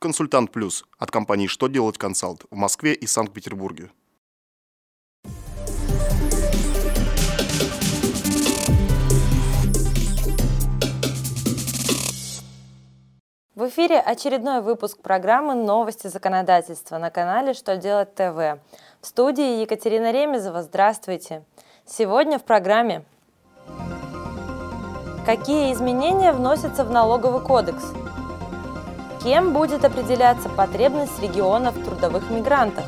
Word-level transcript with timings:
Консультант 0.00 0.50
Плюс 0.50 0.86
от 0.98 1.10
компании 1.10 1.46
«Что 1.46 1.66
делать 1.66 1.98
консалт» 1.98 2.46
в 2.50 2.56
Москве 2.56 2.94
и 2.94 3.06
Санкт-Петербурге. 3.06 3.90
В 13.54 13.68
эфире 13.68 14.00
очередной 14.00 14.62
выпуск 14.62 15.02
программы 15.02 15.52
«Новости 15.54 16.06
законодательства» 16.06 16.96
на 16.96 17.10
канале 17.10 17.52
«Что 17.52 17.76
делать 17.76 18.14
ТВ». 18.14 18.58
В 19.02 19.06
студии 19.06 19.60
Екатерина 19.60 20.12
Ремезова. 20.12 20.62
Здравствуйте. 20.62 21.44
Сегодня 21.84 22.38
в 22.38 22.44
программе 22.44 23.04
Какие 25.26 25.74
изменения 25.74 26.32
вносятся 26.32 26.84
в 26.84 26.90
налоговый 26.90 27.44
кодекс? 27.44 27.84
Кем 29.22 29.52
будет 29.52 29.84
определяться 29.84 30.48
потребность 30.48 31.20
регионов 31.20 31.74
в 31.74 31.84
трудовых 31.84 32.30
мигрантах? 32.30 32.86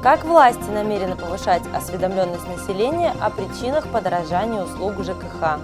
Как 0.00 0.24
власти 0.24 0.70
намерены 0.70 1.16
повышать 1.16 1.62
осведомленность 1.74 2.46
населения 2.46 3.12
о 3.20 3.30
причинах 3.30 3.90
подорожания 3.90 4.62
услуг 4.62 5.02
ЖКХ? 5.02 5.58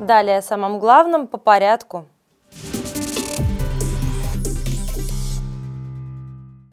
Далее 0.00 0.38
о 0.38 0.42
самом 0.42 0.80
главном 0.80 1.28
по 1.28 1.38
порядку. 1.38 2.06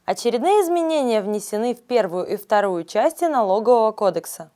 Очередные 0.06 0.64
изменения 0.64 1.22
внесены 1.22 1.76
в 1.76 1.84
первую 1.84 2.26
и 2.26 2.38
вторую 2.38 2.86
части 2.86 3.26
налогового 3.26 3.92
кодекса. 3.92 4.50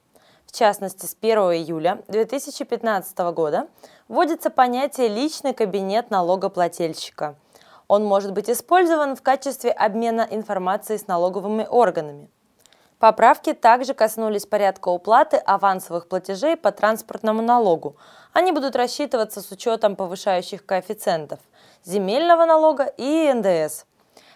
В 0.57 0.59
частности, 0.59 1.05
с 1.05 1.15
1 1.21 1.37
июля 1.37 2.01
2015 2.07 3.15
года 3.31 3.67
вводится 4.07 4.49
понятие 4.49 5.07
«личный 5.07 5.53
кабинет 5.53 6.09
налогоплательщика». 6.09 7.35
Он 7.87 8.03
может 8.03 8.33
быть 8.33 8.49
использован 8.49 9.15
в 9.15 9.21
качестве 9.21 9.69
обмена 9.69 10.27
информацией 10.31 10.97
с 10.97 11.05
налоговыми 11.05 11.67
органами. 11.69 12.31
Поправки 12.97 13.53
также 13.53 13.93
коснулись 13.93 14.47
порядка 14.47 14.89
уплаты 14.89 15.37
авансовых 15.37 16.07
платежей 16.07 16.57
по 16.57 16.71
транспортному 16.71 17.43
налогу. 17.43 17.95
Они 18.33 18.51
будут 18.51 18.75
рассчитываться 18.75 19.43
с 19.43 19.51
учетом 19.51 19.95
повышающих 19.95 20.65
коэффициентов– 20.65 21.37
земельного 21.83 22.45
налога 22.45 22.85
и 22.97 23.31
НДС. 23.31 23.85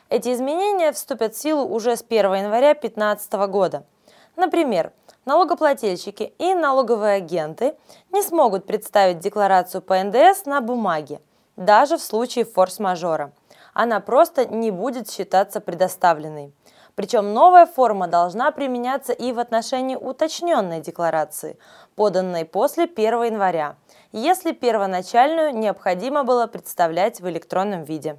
Эти 0.09 0.31
изменения 0.33 0.91
вступят 0.91 1.33
в 1.33 1.41
силу 1.41 1.65
уже 1.65 1.97
с 1.97 2.05
1 2.07 2.31
января 2.35 2.75
2015 2.75 3.33
года. 3.49 3.85
Например, 4.35 4.93
налогоплательщики 5.25 6.33
и 6.37 6.53
налоговые 6.53 7.15
агенты 7.15 7.75
не 8.11 8.21
смогут 8.21 8.65
представить 8.65 9.19
декларацию 9.19 9.81
по 9.81 10.01
НДС 10.01 10.45
на 10.45 10.61
бумаге, 10.61 11.21
даже 11.55 11.97
в 11.97 12.01
случае 12.01 12.45
форс-мажора. 12.45 13.31
Она 13.73 13.99
просто 13.99 14.45
не 14.45 14.71
будет 14.71 15.09
считаться 15.09 15.61
предоставленной. 15.61 16.53
Причем 16.95 17.33
новая 17.33 17.65
форма 17.65 18.07
должна 18.07 18.51
применяться 18.51 19.13
и 19.13 19.31
в 19.31 19.39
отношении 19.39 19.95
уточненной 19.95 20.81
декларации, 20.81 21.57
поданной 21.95 22.43
после 22.43 22.83
1 22.83 23.23
января, 23.23 23.77
если 24.11 24.51
первоначальную 24.51 25.55
необходимо 25.57 26.23
было 26.23 26.47
представлять 26.47 27.21
в 27.21 27.29
электронном 27.29 27.85
виде. 27.85 28.17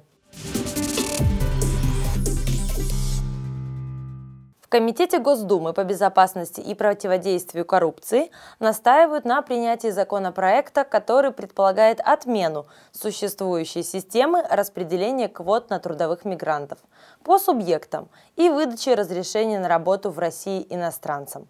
Комитете 4.73 5.19
Госдумы 5.19 5.71
по 5.71 5.83
безопасности 5.83 6.59
и 6.59 6.73
противодействию 6.73 7.63
коррупции 7.63 8.31
настаивают 8.57 9.23
на 9.23 9.43
принятии 9.43 9.89
законопроекта, 9.89 10.83
который 10.83 11.29
предполагает 11.29 11.99
отмену 11.99 12.65
существующей 12.91 13.83
системы 13.83 14.43
распределения 14.49 15.29
квот 15.29 15.69
на 15.69 15.79
трудовых 15.79 16.25
мигрантов 16.25 16.79
по 17.23 17.37
субъектам 17.37 18.09
и 18.35 18.49
выдачи 18.49 18.89
разрешения 18.89 19.59
на 19.59 19.67
работу 19.67 20.09
в 20.09 20.17
России 20.17 20.65
иностранцам. 20.71 21.47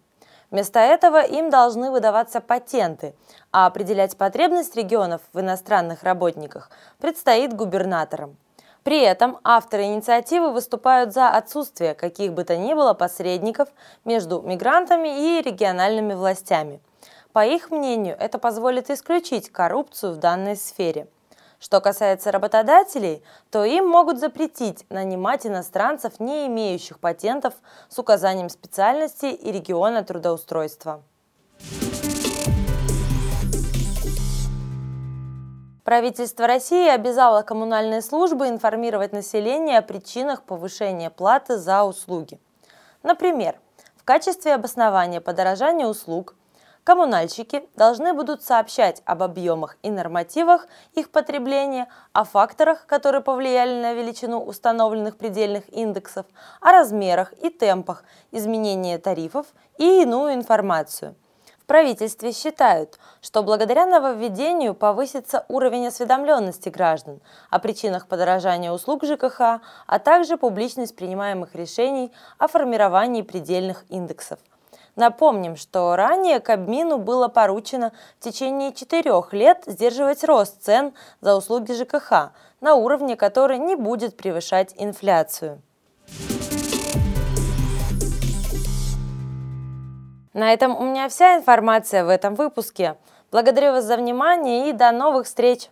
Вместо 0.50 0.80
этого 0.80 1.22
им 1.22 1.48
должны 1.48 1.90
выдаваться 1.90 2.42
патенты, 2.42 3.14
а 3.50 3.64
определять 3.64 4.18
потребность 4.18 4.76
регионов 4.76 5.22
в 5.32 5.40
иностранных 5.40 6.02
работниках 6.02 6.68
предстоит 6.98 7.54
губернаторам. 7.54 8.36
При 8.84 9.00
этом 9.00 9.38
авторы 9.44 9.84
инициативы 9.84 10.52
выступают 10.52 11.14
за 11.14 11.30
отсутствие 11.30 11.94
каких 11.94 12.34
бы 12.34 12.44
то 12.44 12.58
ни 12.58 12.74
было 12.74 12.92
посредников 12.92 13.70
между 14.04 14.42
мигрантами 14.42 15.38
и 15.38 15.42
региональными 15.42 16.12
властями. 16.12 16.80
По 17.32 17.46
их 17.46 17.70
мнению, 17.70 18.14
это 18.20 18.38
позволит 18.38 18.90
исключить 18.90 19.50
коррупцию 19.50 20.12
в 20.12 20.18
данной 20.18 20.54
сфере. 20.54 21.08
Что 21.58 21.80
касается 21.80 22.30
работодателей, 22.30 23.22
то 23.50 23.64
им 23.64 23.88
могут 23.88 24.18
запретить 24.18 24.84
нанимать 24.90 25.46
иностранцев, 25.46 26.20
не 26.20 26.46
имеющих 26.46 26.98
патентов 26.98 27.54
с 27.88 27.98
указанием 27.98 28.50
специальности 28.50 29.26
и 29.26 29.50
региона 29.50 30.04
трудоустройства. 30.04 31.02
Правительство 35.84 36.46
России 36.46 36.88
обязало 36.88 37.42
коммунальные 37.42 38.00
службы 38.00 38.48
информировать 38.48 39.12
население 39.12 39.76
о 39.76 39.82
причинах 39.82 40.42
повышения 40.42 41.10
платы 41.10 41.58
за 41.58 41.84
услуги. 41.84 42.40
Например, 43.02 43.60
в 43.94 44.04
качестве 44.04 44.54
обоснования 44.54 45.20
подорожания 45.20 45.86
услуг 45.86 46.36
коммунальщики 46.84 47.68
должны 47.76 48.14
будут 48.14 48.42
сообщать 48.42 49.02
об 49.04 49.22
объемах 49.22 49.76
и 49.82 49.90
нормативах 49.90 50.68
их 50.94 51.10
потребления, 51.10 51.88
о 52.14 52.24
факторах, 52.24 52.86
которые 52.86 53.20
повлияли 53.20 53.82
на 53.82 53.92
величину 53.92 54.42
установленных 54.42 55.18
предельных 55.18 55.70
индексов, 55.70 56.24
о 56.62 56.72
размерах 56.72 57.34
и 57.42 57.50
темпах 57.50 58.04
изменения 58.30 58.96
тарифов 58.96 59.48
и 59.76 60.00
иную 60.00 60.32
информацию– 60.32 61.14
в 61.64 61.66
правительстве 61.66 62.32
считают, 62.32 62.98
что 63.22 63.42
благодаря 63.42 63.86
нововведению 63.86 64.74
повысится 64.74 65.46
уровень 65.48 65.86
осведомленности 65.86 66.68
граждан 66.68 67.22
о 67.48 67.58
причинах 67.58 68.06
подорожания 68.06 68.70
услуг 68.70 69.02
ЖКХ, 69.02 69.40
а 69.86 69.98
также 69.98 70.36
публичность 70.36 70.94
принимаемых 70.94 71.54
решений 71.54 72.12
о 72.36 72.48
формировании 72.48 73.22
предельных 73.22 73.86
индексов. 73.88 74.38
Напомним, 74.94 75.56
что 75.56 75.96
ранее 75.96 76.38
Кабмину 76.38 76.98
было 76.98 77.28
поручено 77.28 77.92
в 78.20 78.24
течение 78.24 78.74
четырех 78.74 79.32
лет 79.32 79.62
сдерживать 79.66 80.22
рост 80.22 80.62
цен 80.62 80.92
за 81.22 81.34
услуги 81.34 81.72
ЖКХ 81.72 82.32
на 82.60 82.74
уровне, 82.74 83.16
который 83.16 83.56
не 83.56 83.74
будет 83.74 84.18
превышать 84.18 84.74
инфляцию. 84.76 85.62
На 90.34 90.52
этом 90.52 90.76
у 90.76 90.84
меня 90.84 91.08
вся 91.08 91.36
информация 91.36 92.04
в 92.04 92.08
этом 92.08 92.34
выпуске. 92.34 92.96
Благодарю 93.30 93.70
вас 93.70 93.84
за 93.84 93.96
внимание 93.96 94.68
и 94.68 94.72
до 94.72 94.90
новых 94.90 95.26
встреч! 95.26 95.70